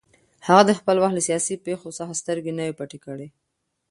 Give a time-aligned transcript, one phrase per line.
[0.47, 3.27] هغه د خپل وخت له سیاسي پېښو څخه سترګې نه وې پټې کړې